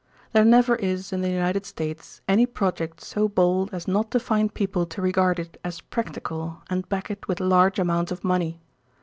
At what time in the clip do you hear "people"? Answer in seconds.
4.51-4.87